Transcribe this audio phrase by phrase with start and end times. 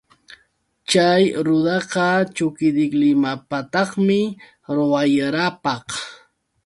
[0.89, 2.05] Chay rudaqa
[2.35, 4.19] chukidiklimapaqtaqmi,
[4.91, 5.85] wayrapaq.